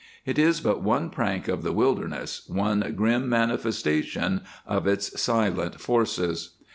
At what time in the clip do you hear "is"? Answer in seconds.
0.39-0.61